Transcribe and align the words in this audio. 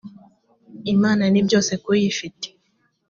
imana 0.93 1.23
nibyose 1.31 1.73
kuyifite. 1.83 2.47